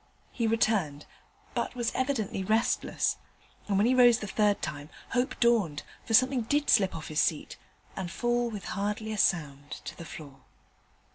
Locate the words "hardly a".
8.73-9.17